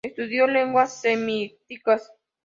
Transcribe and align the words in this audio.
Estudió 0.03 0.47
lenguas 0.47 0.99
semíticas. 0.99 2.11